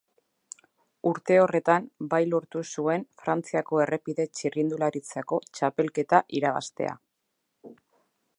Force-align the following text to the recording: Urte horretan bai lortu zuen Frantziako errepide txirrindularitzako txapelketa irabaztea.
Urte 1.09 1.35
horretan 1.41 1.85
bai 2.13 2.21
lortu 2.31 2.63
zuen 2.77 3.05
Frantziako 3.25 3.83
errepide 3.85 4.27
txirrindularitzako 4.39 5.41
txapelketa 5.51 6.23
irabaztea. 6.41 6.99